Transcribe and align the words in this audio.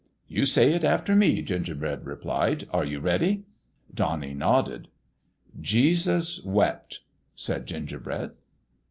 "You 0.37 0.47
say 0.47 0.73
it 0.73 0.83
after 0.83 1.15
me," 1.15 1.43
Gingerbread 1.43 2.07
replied." 2.07 2.67
Are 2.73 2.83
you 2.83 2.99
ready?" 2.99 3.43
Donnie 3.93 4.33
nodded. 4.33 4.87
"'Jesus 5.71 6.43
wept/" 6.43 7.01
said 7.35 7.67
Gingerbread. 7.67 8.31